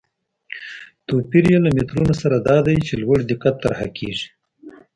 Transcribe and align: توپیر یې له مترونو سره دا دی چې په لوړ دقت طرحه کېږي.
توپیر 1.07 1.45
یې 1.51 1.59
له 1.65 1.69
مترونو 1.75 2.13
سره 2.21 2.37
دا 2.47 2.57
دی 2.65 2.77
چې 2.87 2.93
په 2.95 3.01
لوړ 3.01 3.17
دقت 3.31 3.55
طرحه 3.63 3.87
کېږي. 3.97 4.27